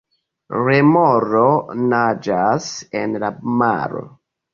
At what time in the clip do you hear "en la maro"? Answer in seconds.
3.03-4.03